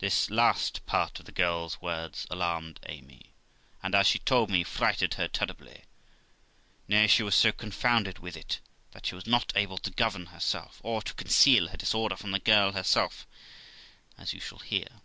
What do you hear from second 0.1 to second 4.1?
last part of the girl's words alarmed Amy, and, as